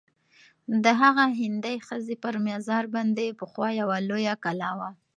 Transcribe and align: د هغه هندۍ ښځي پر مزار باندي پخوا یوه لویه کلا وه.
د 0.83 0.85
هغه 1.01 1.25
هندۍ 1.39 1.77
ښځي 1.87 2.15
پر 2.23 2.33
مزار 2.47 2.83
باندي 2.93 3.27
پخوا 3.39 3.67
یوه 3.81 3.97
لویه 4.09 4.35
کلا 4.43 4.71
وه. 4.79 4.89